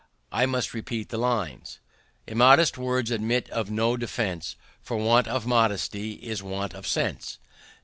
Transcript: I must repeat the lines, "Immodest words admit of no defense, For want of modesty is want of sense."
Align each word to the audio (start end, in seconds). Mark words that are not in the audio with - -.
I 0.31 0.47
must 0.47 0.73
repeat 0.73 1.09
the 1.09 1.19
lines, 1.19 1.79
"Immodest 2.25 2.75
words 2.75 3.11
admit 3.11 3.47
of 3.51 3.69
no 3.69 3.95
defense, 3.97 4.55
For 4.81 4.97
want 4.97 5.27
of 5.27 5.45
modesty 5.45 6.13
is 6.13 6.41
want 6.41 6.73
of 6.73 6.87
sense." 6.87 7.37